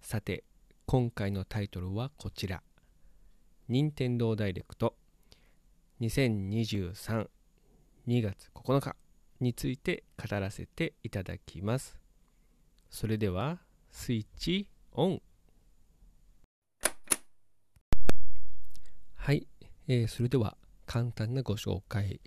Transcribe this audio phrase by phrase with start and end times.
[0.00, 0.44] さて
[0.86, 2.62] 今回のタイトルはこちら。
[3.68, 4.96] 任天堂ダイレクト。
[6.00, 7.28] 2023
[8.08, 8.96] 2月9日
[9.40, 11.96] について語らせていただきます。
[12.88, 13.60] それでは
[13.92, 15.22] スイッチオン。
[19.14, 19.46] はい、
[19.86, 22.20] えー、それでは簡単なご紹介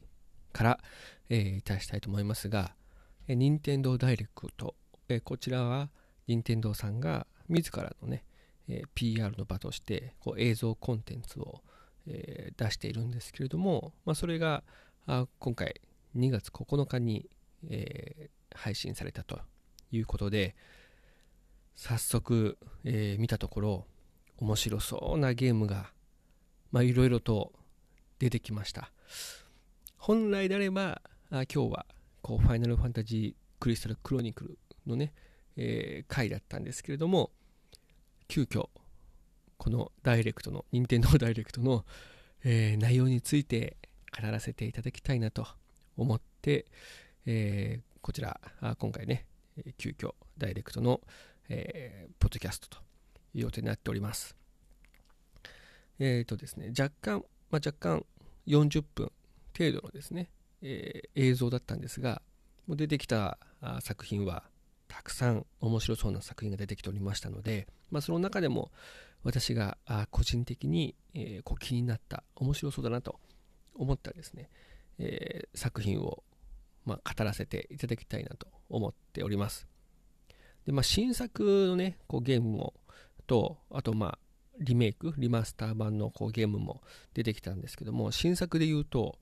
[0.53, 0.79] から、
[1.27, 2.75] えー、いたしたいと思いますが、
[3.27, 4.75] えー、任天堂ダイレクト、
[5.09, 5.89] えー、こちらは
[6.27, 8.23] 任天堂さんが自らのね、
[8.67, 11.61] えー、PR の場としてこう映像コンテンツを
[12.07, 14.63] えー、出しているんですけれども、まあ、それが
[15.07, 15.81] あ今回
[16.17, 17.29] 2月9日に、
[17.69, 19.39] えー、配信されたと
[19.91, 20.55] いうことで
[21.75, 23.85] 早速、えー、見たところ
[24.37, 25.91] 面白そうなゲームが
[26.81, 27.51] いろいろと
[28.19, 28.91] 出てきました。
[29.97, 31.85] 本来であればあ今日は
[32.21, 35.13] こうファイナルファンタジークリスタルクロニクルのね、
[35.57, 37.31] えー、回だったんですけれども
[38.27, 38.69] 急遽
[39.63, 41.85] このダイレクトの、任天堂ダイレクトの、
[42.43, 43.77] えー、内容について
[44.21, 45.47] 語らせていただきたいなと
[45.95, 46.65] 思って、
[47.25, 48.41] えー、こちら、
[48.77, 49.25] 今回ね、
[49.77, 50.99] 急遽ダイレクトの、
[51.47, 52.77] えー、ポッドキャストと
[53.33, 54.35] いう予定になっております。
[55.99, 58.05] えっ、ー、とですね、若干、まあ、若干
[58.47, 59.11] 40分
[59.57, 60.29] 程度のですね、
[60.61, 62.21] えー、映像だったんですが、
[62.67, 63.37] もう出てきた
[63.79, 64.43] 作品は
[64.93, 68.71] たくさん面白そうな作品が出てきておりましたので、まあ、その中でも
[69.23, 69.77] 私が
[70.11, 73.19] 個人的に、えこう気になった面白そうだなと
[73.73, 74.49] 思ったですね、
[74.99, 76.23] えー、作品を、
[76.85, 79.67] まあ、語らせていただきたいなと思っております。
[80.67, 82.73] で、まあ、新作のねこうゲームも
[83.25, 84.19] とあとまあ
[84.59, 86.81] リメイクリマスター版のこうゲームも
[87.15, 89.17] 出てきたんですけども新作で言うと、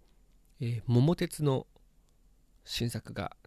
[0.59, 1.65] えー、桃鉄の
[2.65, 3.37] 新作が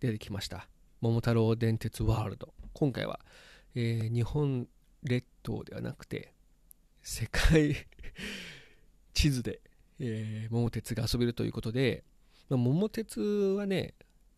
[0.00, 0.66] 出てきました。
[1.02, 2.52] 桃太郎電鉄ワールド。
[2.74, 3.20] 今回は、
[3.74, 4.68] えー、日本
[5.02, 6.34] 列島ではなくて
[7.00, 7.74] 世界
[9.14, 9.62] 地図で、
[9.98, 12.04] えー、桃鉄が遊べるということで、
[12.50, 13.94] まあ、桃鉄はね、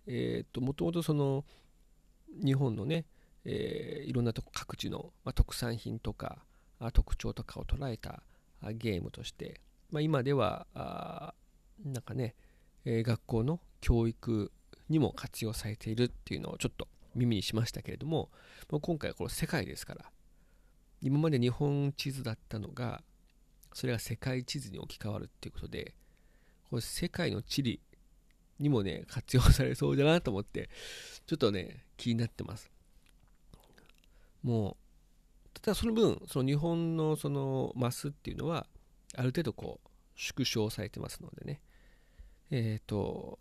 [0.07, 1.45] えー、ともともとその
[2.29, 3.07] 日本のね、
[3.45, 6.45] えー、いろんなとこ各地の、まあ、特産品とか
[6.93, 8.23] 特徴とかを捉えた
[8.75, 11.35] ゲームとして、まあ、今ではあ
[11.85, 12.37] なんかね、
[12.85, 14.53] えー、学校の教育
[14.93, 18.31] にも活用されているっていうのをちょっと耳にしましたけれども、
[18.71, 20.05] まあ、今回はこの世界ですから
[21.01, 23.03] 今まで日本地図だったのが
[23.75, 25.95] それが世界地図に置き換わるっていうことで
[26.71, 27.81] これ世界の地理
[28.61, 30.71] にもね活用されそうだなと思って
[31.27, 32.71] ちょっとね気になってます。
[34.43, 34.77] も
[35.55, 38.67] うただその分その日本のそのマスっていうのは
[39.17, 41.61] ある程度こう縮小されてますのでね。
[42.51, 43.39] えっ、ー、と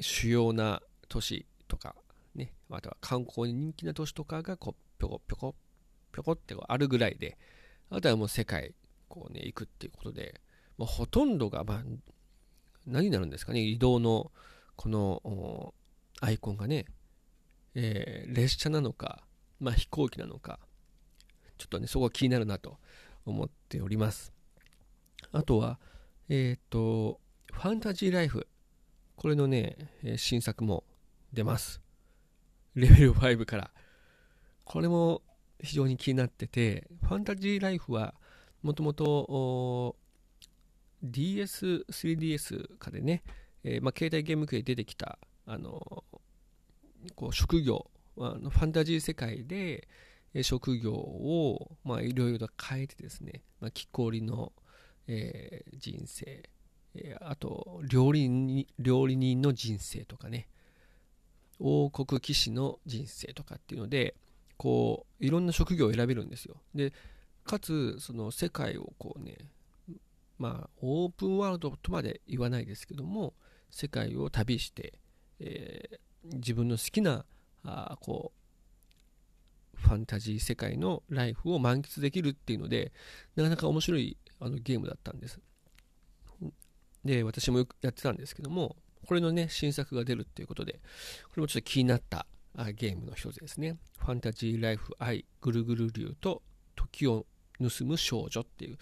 [0.00, 1.94] 主要な都市とか
[2.34, 5.54] ねあとは観光に人気な都市とかがこうぴょこぴょこ
[6.16, 7.36] ぴょこってあるぐらいで、
[7.90, 8.74] あとはもう世界、
[9.08, 10.40] こうね、行くっていうことで、
[10.78, 11.82] もうほとんどが、まあ、
[12.86, 14.32] 何になるんですかね、移動の、
[14.76, 15.74] この、
[16.22, 16.86] アイコンがね、
[17.74, 19.24] えー、列車なのか、
[19.60, 20.58] まあ、飛行機なのか、
[21.58, 22.78] ちょっとね、そこが気になるなと
[23.26, 24.32] 思っております。
[25.32, 25.78] あとは、
[26.30, 27.20] えっ、ー、と、
[27.52, 28.46] ファンタジーライフ。
[29.16, 29.76] これのね、
[30.16, 30.84] 新作も
[31.32, 31.80] 出ます。
[32.74, 33.70] レベル5から。
[34.64, 35.22] これも
[35.62, 38.14] 非常に気になってて、ファンタジーライフは
[38.62, 39.96] もともと
[41.02, 43.22] DS、3DS かでね、
[43.64, 46.04] えー、まあ、携帯ゲーム機で出てきた、あの
[47.14, 49.88] こう職業、あのファンタジー世界で、
[50.42, 51.70] 職業を
[52.02, 54.52] いろいろと変えてですね、まあ、木こりの、
[55.06, 56.50] えー、人生、
[57.20, 60.48] あと料理人料理人の人生とかね。
[61.58, 64.14] 王国騎士の人生とかっていうので、
[64.56, 66.56] こういろんな職業を選べるんですよ。
[66.74, 66.92] で
[67.44, 69.36] かつその世界をこうね
[70.38, 73.34] まあオープンワールドとまで言わないですけども
[73.70, 74.94] 世界を旅して、
[75.40, 77.24] えー、自分の好きな
[77.64, 78.32] あこ
[79.74, 82.92] うファンタジー世界のライフを満喫できるっていうので
[83.36, 85.40] なかなか面白いあのゲームだったんです。
[87.06, 88.76] で私もよくやってたんですけども
[89.06, 90.80] これのね新作が出るっていうことで
[91.28, 92.26] これもちょっと気になった
[92.74, 93.76] ゲームの一つですね。
[93.98, 96.42] ファンタジーライフアイぐるぐる竜と
[96.74, 97.26] 時を
[97.58, 98.78] 盗む少女っていう、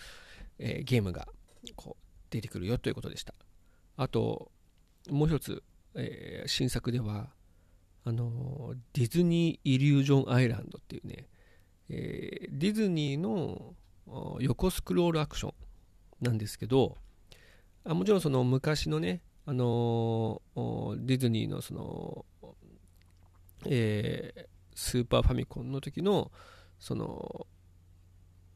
[0.58, 1.26] えー、ゲームが
[1.76, 3.34] こう出てくるよということでした。
[3.96, 4.50] あと、
[5.10, 5.62] もう一つ、
[5.94, 7.30] えー、新作では、
[8.06, 11.28] あのディズニー・イリュージョン・アイランドっていうね、
[11.88, 13.74] えー、ディズニーの
[14.40, 15.54] 横スクロールアクション
[16.20, 16.98] なんですけど、
[17.84, 22.25] あもちろんその昔のね、あのディズニーのその、
[23.66, 26.32] えー、スーパーファミコンの時の
[26.78, 27.46] その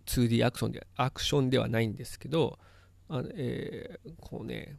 [0.07, 2.59] 2D アクションでアクションではないんですけど
[3.11, 4.77] あ、えー、こうね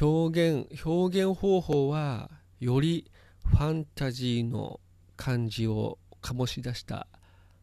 [0.00, 3.10] 表現表現方法はより
[3.46, 4.80] ファンタジーの
[5.16, 7.06] 感じを醸し出した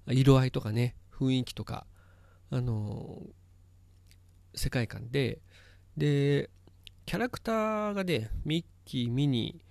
[0.08, 1.86] 色合いとかね雰囲気とか
[2.50, 3.22] あの
[4.56, 5.40] 世界観で
[5.98, 6.50] で
[7.06, 9.62] キャラクターがねミッキーミニ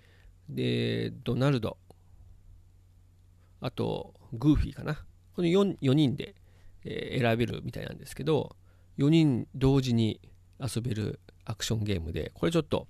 [0.51, 1.77] ーでドナルド
[3.61, 5.05] あとグーフィーかな。
[5.35, 6.33] この 4, 4人で、
[6.85, 8.55] えー、選べるみたいなんですけど
[8.97, 10.21] 4人同時に
[10.59, 12.87] 遊べるアクションゲームでこれちょっと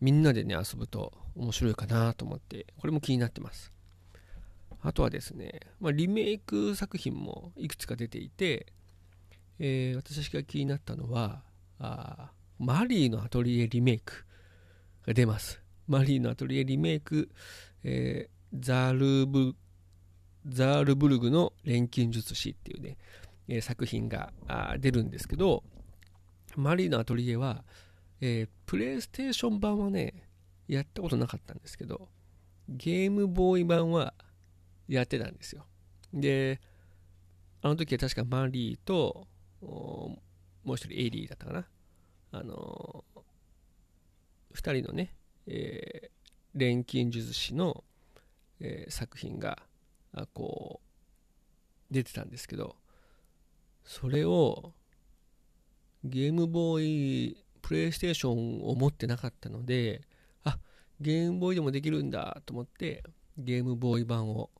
[0.00, 3.72] みんなでね遊ぶと面白いかなと思ってこれも気になってます。
[4.82, 8.66] あとはですね、まあ、リメイク作品もいくつか出ていて、
[9.58, 11.42] えー、私が気になったのは
[11.78, 12.30] あ
[12.60, 14.26] マリーのアトリエリメイク
[15.06, 17.30] が出ますマリーのアトリエリメイク、
[17.82, 19.56] えー、ザルブ
[20.46, 22.98] ザールブルグの錬金術師っていうね、
[23.48, 24.32] えー、作品が
[24.78, 25.64] 出るんですけど、
[26.54, 27.64] マリーのアトリエは、
[28.20, 30.28] えー、プレイステーション版はね、
[30.68, 32.08] やったことなかったんですけど、
[32.68, 34.12] ゲームボーイ版は
[34.86, 35.64] やってたんですよ。
[36.12, 36.60] で、
[37.62, 39.26] あの時は確かマリーと、
[39.62, 40.18] も
[40.66, 41.66] う一人エリーだったかな。
[42.32, 43.20] あのー、
[44.52, 45.14] 二人のね、
[45.46, 46.10] えー、
[46.54, 47.84] 錬金術師の、
[48.60, 49.58] えー、作品が
[50.32, 52.76] こう出てたんですけど
[53.84, 54.72] それを
[56.04, 60.02] ゲームボーイプレイステーションを持ってなかったので
[60.44, 60.58] あ
[61.00, 63.02] ゲームボーイでもできるんだと思って
[63.36, 64.50] ゲームボーイ版を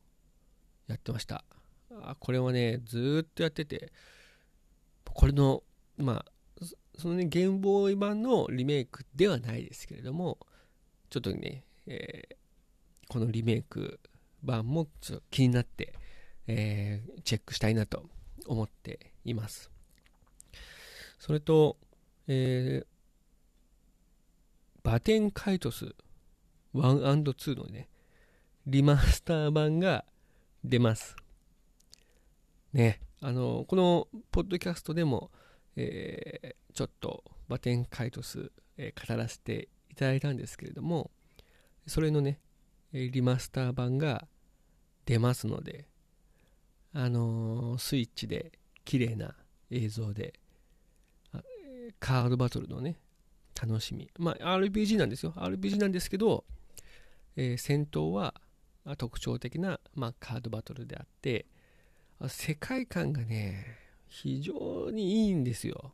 [0.87, 1.43] やってました。
[2.03, 3.91] あこれはねずっとやってて
[5.13, 5.61] これの
[5.97, 6.31] まあ
[6.97, 10.37] そのねゲームボーイ版のリメイクではないですけれども
[11.09, 12.35] ちょっとね、えー、
[13.09, 13.99] このリメイク
[14.43, 15.93] 版もちょっと気になって、
[16.47, 18.05] えー、チェックしたいなと
[18.47, 19.69] 思っています。
[21.19, 21.77] それと、
[22.27, 22.85] えー、
[24.83, 25.93] バテンカイトス
[26.73, 27.89] 1&2 のね、
[28.65, 30.05] リマスター版が
[30.63, 31.15] 出ます。
[32.73, 35.29] ね、あの、このポッドキャストでも、
[35.75, 41.11] えー、ちょっとバテンカイトス、えー、語らせていただいたんですけれども、
[41.87, 42.39] それのね、
[42.93, 44.27] リマスター版が
[45.05, 45.87] 出ますので、
[46.93, 48.51] あのー、スイッチで
[48.85, 49.35] 綺麗な
[49.69, 50.33] 映像で、
[51.99, 52.97] カードバトルのね、
[53.59, 54.09] 楽しみ。
[54.17, 55.33] まあ、RPG なんですよ。
[55.35, 56.45] RPG なんですけど、
[57.35, 58.33] えー、戦闘は
[58.97, 61.45] 特徴的な、まあ、カードバトルであって、
[62.27, 63.77] 世界観がね、
[64.07, 65.93] 非常にいいんですよ。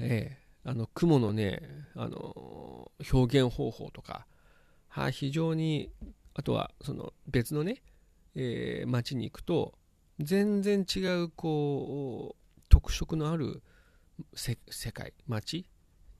[0.00, 1.62] えー、あの雲のね、
[1.94, 4.26] あの表現方法とか、
[4.88, 5.90] は非常に
[6.34, 7.82] あとはその別のね、
[8.34, 9.74] えー、街に行くと
[10.18, 13.62] 全然違うこう特色のある
[14.34, 14.56] 世
[14.92, 15.68] 界街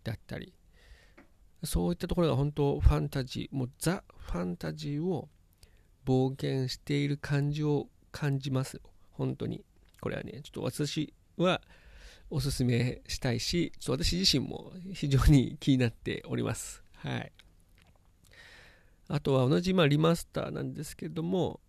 [0.05, 0.53] だったり
[1.65, 5.29] そういったところが本当ファンタジーもうザ・ファンタジーを
[6.05, 9.65] 冒険している感じを感じます本当に。
[10.01, 11.63] これはねちょっと私は
[12.31, 17.33] おすすめしたいし私自身も非常に気になっておりますはい
[19.09, 21.61] あとは同じまあリマスターなんですけども、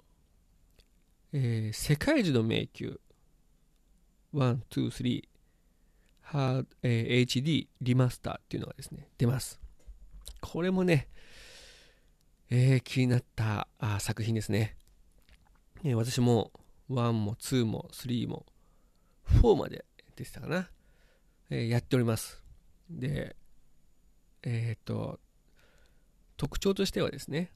[1.33, 2.93] えー、世界樹の迷宮
[4.33, 5.23] 123
[6.23, 9.59] はえ hd リマスターっていうのがですね、出ます。
[10.41, 11.07] これもね、
[12.49, 14.75] えー、気になったあ作品ですね。
[15.83, 16.51] えー、私も
[16.89, 18.45] 1も2も3も
[19.41, 19.85] 4まで
[20.17, 20.69] でしたかな。
[21.50, 22.43] えー、やっております。
[22.89, 23.36] で、
[24.43, 25.19] えっ、と、
[26.36, 27.51] 特徴としてはですね、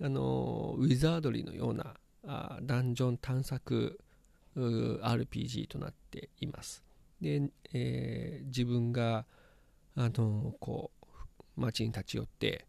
[0.00, 1.94] あのウィザードリーのような
[2.26, 3.98] あダンジョン探索
[4.56, 6.82] RPG となっています。
[7.20, 9.26] で、えー、自分が、
[9.98, 12.66] あのこう街に立ち寄って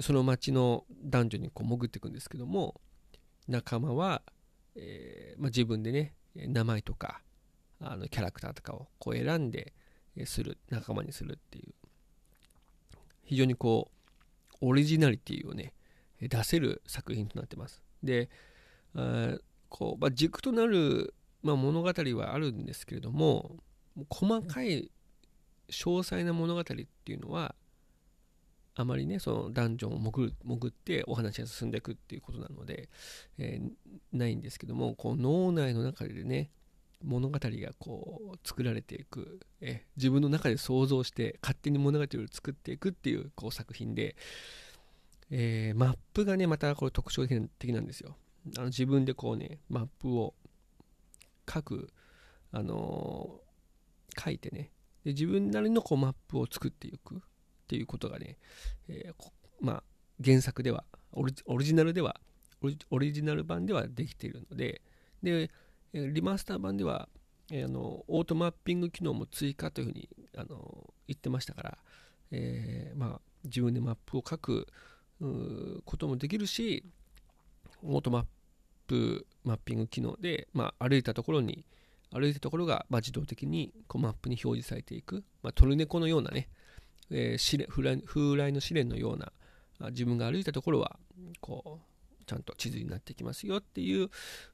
[0.00, 2.78] その街の男女にこう潜っていくんですけども
[3.48, 4.20] 仲間は、
[4.76, 7.22] えーまあ、自分でね名前とか
[7.80, 9.72] あのキャラクターとかをこう選んで
[10.24, 11.74] する仲間にするっていう
[13.24, 13.98] 非常にこう
[14.60, 15.72] オリジナリティをね、
[16.20, 17.82] 出せる作品となってます。
[18.02, 18.28] で、
[19.68, 23.56] こうまあ、軸となる、まあ、物語はあるんですけれども、
[24.08, 24.90] 細かい
[25.68, 26.74] 詳細な物語って
[27.06, 27.54] いうのは、
[28.74, 32.88] あまりね、そのダンジョンを潜る潜ってお話が進んでいくっていうことなので、
[33.36, 36.50] えー、ないんですけども、こう脳内の中でね、
[37.02, 44.16] 物語がこう作られていく、え自分の中で想像して勝手に物語を作っていくっていうこう作品で、
[45.30, 48.16] えー、マップがねまたこれ特徴的なんですよ。
[48.56, 50.34] あの自分でこうねマップを
[51.52, 51.88] 書く
[52.52, 54.70] あのー、書いてね
[55.04, 57.16] で自分なりのこうマップを作っていく。
[57.16, 57.20] っ
[57.68, 58.38] ていうことがね、
[58.88, 59.82] えー、まあ
[60.24, 62.18] 原作ではオリジナルでは
[62.90, 64.80] オリジナル版ではできているので
[65.22, 65.50] で
[65.92, 67.08] リマスター版では、
[67.50, 71.78] えー、あのオートマッピング機能も追加というふうにあの言ってましたから、
[72.30, 74.66] えー、まあ、自分でマップを書く
[75.84, 76.84] こともできるし
[77.82, 78.24] オートマッ
[78.86, 81.64] プマッピング機能で、まあ、歩いたところに
[82.12, 86.48] 歩いたところが、まあ、自動的にこうマップに表示されていく、まあ、トルネコのようなね、
[87.10, 89.32] えー、風来の試練のような
[89.90, 90.98] 自分が歩いたところは
[91.40, 91.97] こう
[92.28, 94.10] ちゃんと地図になってきますよっていう、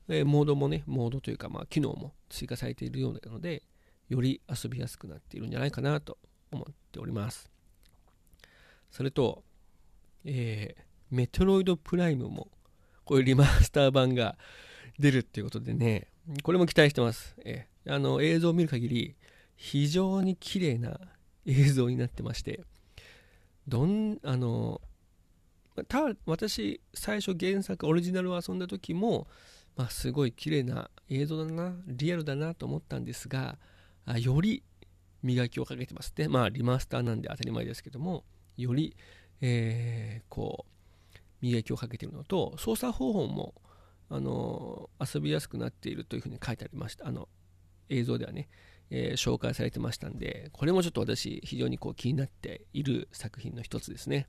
[0.08, 3.64] えー、モードもね、モードというか、まあ、機能も追加されているようなので、
[4.08, 6.18] より遊びやすくなっているんじゃないかなと
[6.52, 7.50] 思っております。
[8.90, 9.42] それと、
[10.24, 12.48] えー、メトロイドプライムも、
[13.04, 14.38] こういうリマスター版が
[14.98, 16.08] 出るっていうことでね、
[16.44, 17.34] これも期待してます。
[17.44, 19.16] えー、あの映像を見る限り、
[19.56, 21.00] 非常に綺麗な
[21.44, 22.60] 映像になってまして、
[23.66, 24.80] どん、あの、
[25.82, 29.26] た私最初原作オリジナルを遊んだ時も、
[29.76, 33.58] まあ、すごい綺麗な映像だなリアルだなと思ったんですが
[34.06, 34.62] あより
[35.22, 36.12] 磨きをかけてます。
[36.18, 38.24] ねまあリマスターなんで当たり前ですけども
[38.56, 38.94] より、
[39.40, 43.54] えー、こう磨きをかけているのと操作方法も
[44.10, 47.08] あの遊びやすくなっているというふうに書いてありました。
[47.08, 47.28] あの
[47.88, 48.48] 映像ではね、
[48.90, 54.28] えー、紹介されてましたんでこれもちょっと私非常にこう気になっている作品の一つですね。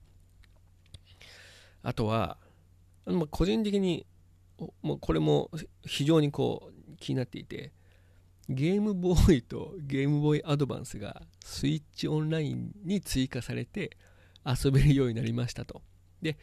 [1.85, 2.37] あとは、
[3.29, 4.07] 個人的に、
[4.81, 5.51] もうこれも
[5.85, 7.71] 非常にこう気になっていて、
[8.49, 13.97] ゲームボーイとゲームボーイアドバンスがスイッチオンラインに追加されて
[14.45, 15.83] 遊べるようになりましたと。
[16.21, 16.37] で、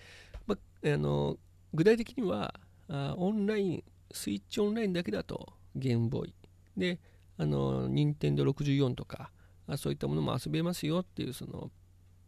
[0.46, 1.36] まあの
[1.74, 2.54] 具体的には
[2.88, 6.34] あオンライン、スイッチオンラインだけだとゲームボーイ。
[6.76, 7.00] で、
[7.36, 9.32] あの、任天堂64とか、
[9.76, 11.72] そういったものも遊べますよっていう、その、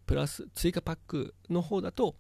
[0.07, 2.17] プラス、追加パックの方だと、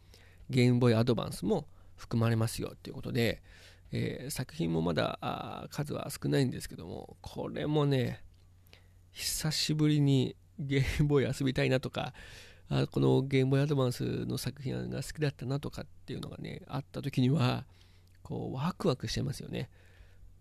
[0.50, 3.42] ゲームボーイアドバンスも含まれますよということで、
[3.92, 8.22] えー、作品もまだ数は少ないんですけどもこれもね
[9.12, 12.12] 久しぶりにゲームボーイ遊びたいなとか
[12.68, 17.64] あこのゲームボーイアドバンスの作品が好きだったなとかっていうのがねあった時には
[18.22, 19.68] こうワクワクしてますよね。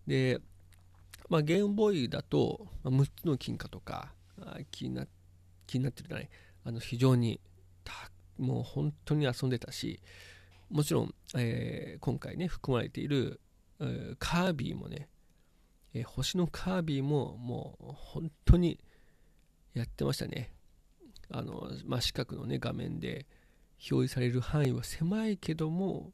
[0.08, 0.40] で、
[1.30, 4.14] まあ、ゲームボーイだと、まあ、6つの金貨とか
[4.72, 5.06] 気にな
[5.68, 6.30] 気になってるじゃない
[6.66, 7.40] あの非常に
[7.84, 7.94] た
[8.38, 10.02] もう本当に遊んでたし
[10.70, 13.40] もちろん、えー、今回ね含まれている、
[13.80, 15.08] えー、カービィもね、
[15.94, 18.80] えー、星のカービィももう本当に
[19.74, 20.52] やってましたね。
[21.32, 23.26] あの、まあ、四角のね画面で
[23.92, 26.12] 表示される範囲は狭いけども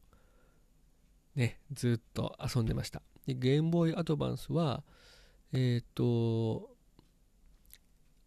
[1.36, 3.02] ねずっと遊んでました。
[3.26, 4.84] でゲームボーイアドバンスは
[5.54, 6.70] えっ、と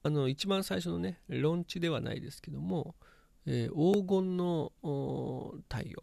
[0.02, 2.94] あの一番最初のねロンチではないですけども
[3.46, 4.72] えー、黄金の
[5.68, 6.02] 太陽。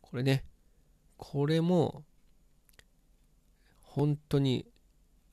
[0.00, 0.44] これね、
[1.16, 2.04] これも、
[3.82, 4.66] 本当に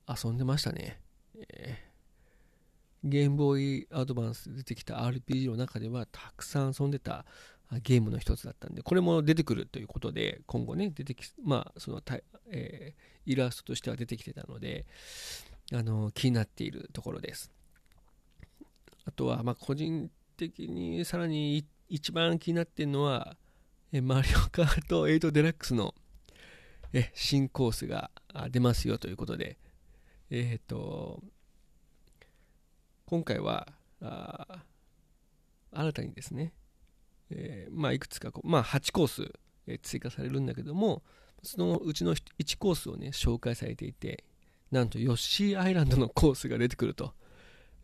[0.08, 1.00] 遊んでましたね。
[1.38, 7.26] えー、ゲームボーイアドバンスで出てきた RPG の中ではたくさん遊んでた
[7.84, 12.02] ゲームの一つだったんで、これも出てくるということで、今後ね、出てき、まあ、その、
[12.52, 14.86] えー、イラストとしては出てきてたので、
[15.72, 17.52] あの気になっているところです。
[19.06, 23.36] あとは、まあ、個人的にさらに一番気になってるのは、
[23.92, 25.94] えマリオカート8デラックスの
[26.94, 28.10] え新コースが
[28.50, 29.58] 出ますよということで、
[30.32, 31.22] えっ、ー、と、
[33.06, 33.68] 今回は、
[34.02, 34.64] あ
[35.72, 36.54] 新たにですね、
[37.30, 39.32] えー、まあ、いくつかこう、まあ、8コース、
[39.68, 41.04] えー、追加されるんだけども、
[41.44, 44.24] そのうちの1コースをね、紹介されていて、
[44.72, 47.14] なんとヨッシーアイランドのコースが出てくると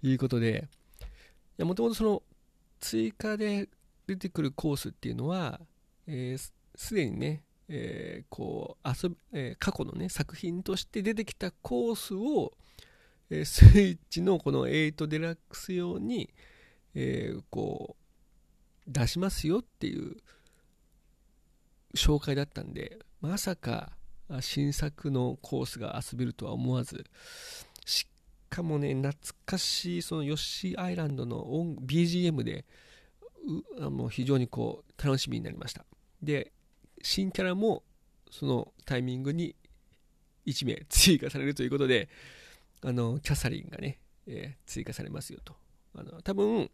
[0.01, 0.67] いうことで、
[1.59, 2.24] もともとその
[2.79, 3.70] 追加で
[4.08, 5.60] 出てくるコースっていうのは、
[6.08, 12.53] えー、で、にね、えー、こう遊び、えー、過去のね、作品として出てきたコースを、
[13.29, 16.34] えー、スイッチのこの8デラックス用に、
[16.94, 18.05] えこう、
[18.88, 20.15] 出しますよっていう
[21.96, 23.91] 紹介だったんで、まさか
[24.41, 27.05] 新作のコースが遊べるとは思わず、
[28.55, 29.13] かもね、懐
[29.45, 31.43] かしいそのヨッシーアイランドの
[31.85, 32.63] BGM で、
[33.79, 35.85] あの非常にこう楽しみになりました。
[36.24, 36.53] で、
[37.01, 37.83] 新キャラも
[38.31, 39.55] そのタイミングに
[40.45, 42.07] 1名追加されるということで、
[42.81, 45.53] あのキャサリンがね、えー、追加されますよと。
[45.93, 46.69] あの多分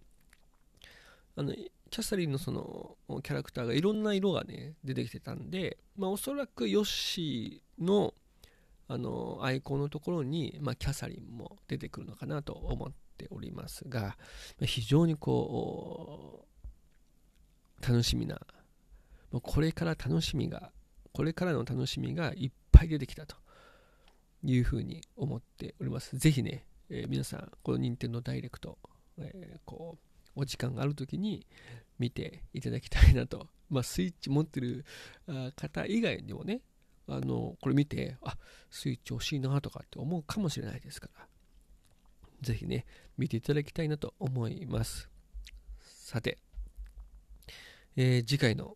[1.36, 8.14] あのキャサリンのそのキャラクターがいろんな色がね出てきてたんで、まあ、おそらくヨッシーの
[8.92, 14.18] あのアイコンのところに、まあ、キャサリンも出てくるのかなと思っておりますが
[14.62, 16.46] 非常にこ
[17.82, 18.42] う楽しみな
[19.32, 20.72] これから楽しみが
[21.14, 23.38] これからの楽しみがいっぱい出てきたと
[24.44, 28.78] いうふうに思っておりますぜひね、えー、皆さんこの任天堂ダイレクト、
[29.18, 29.98] えー、こ
[30.36, 31.48] うお時間がある時に
[31.98, 33.48] 見ていただきたいなと。
[33.70, 34.86] まあ、スイッチ持ってる
[35.56, 36.62] 方以外にもね、
[37.12, 38.38] あの、これ見て、あ、
[38.70, 41.28] スイッチ欲しいなとかって思うかもしれないですから、
[42.42, 42.86] ぜひね、
[43.18, 45.10] 見ていただきたいなと思います。
[45.82, 46.38] さて、
[47.96, 48.76] えー、次回の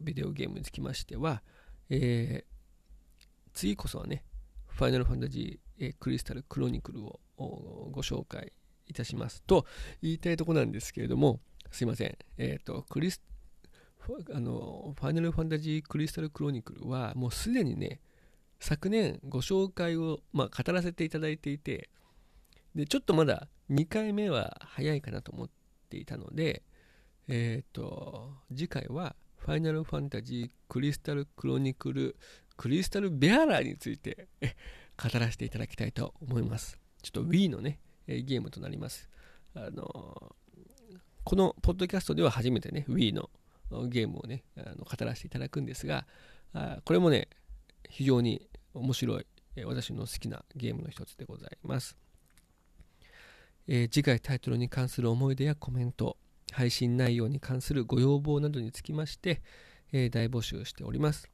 [0.00, 1.42] ビデオゲームにつきましては、
[1.90, 4.24] えー、次こそはね、
[4.68, 8.52] ファイナルファンタジー、えー、クリスタルクロニクルをご紹介
[8.86, 9.66] いたしますと
[10.02, 11.40] 言いたいとこなんですけれども、
[11.70, 12.16] すいません。
[12.38, 13.20] えっ、ー、と、クリス、
[14.32, 18.00] あの、ファイナルファンタジークリスタルクロニクルは、もうすでにね、
[18.60, 21.90] 昨年ご紹介を、まあ、語らせていただいていて、
[22.74, 25.50] で、ちょっとまだ2回目は早いかなと思っ
[25.88, 26.62] ていたので、
[27.28, 32.16] えっ、ー、と、次回は、ファイナルファンタジークリスタルクロニクル
[32.56, 34.28] クリスタルベアラーについて
[35.00, 36.80] 語らせていただきたいと思います。
[37.02, 39.08] ちょっと Wii のね、ゲームとなります。
[39.54, 40.36] あの
[41.24, 43.30] このポッドキャストでは初めてね、Wii の
[43.88, 46.06] ゲームをね、あの語らせていただくんですが、
[46.52, 47.28] あこれもね、
[47.88, 49.26] 非常に面白い、
[49.64, 51.96] 私の好きなゲームの一つでございます。
[53.68, 56.16] えー、次回タイトルに関する思い出やコメント、
[56.52, 59.42] 配信内容に関するご要望などにつきまして、
[59.92, 61.28] えー、大募集しております。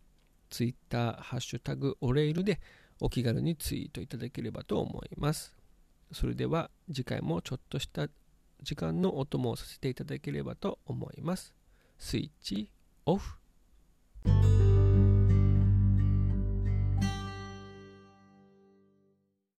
[0.48, 2.60] Twitter、ハッシュタグ、オレイルで
[3.00, 5.54] お気軽にツイートいただければと思います。
[6.12, 8.08] それでは次回もちょっとした
[8.62, 11.54] 時間のお供をさせていただければと思います。
[12.04, 12.68] スイッチ
[13.06, 13.36] オフ。